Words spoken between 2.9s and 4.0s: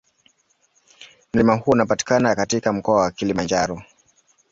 wa Kilimanjaro.